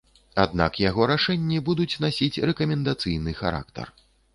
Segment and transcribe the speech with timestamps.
[0.43, 3.99] Аднак яго рашэнні будуць насіць рэкамендацыйны характар.